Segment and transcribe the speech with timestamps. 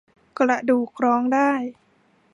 [0.39, 1.51] กระดูกร้องได้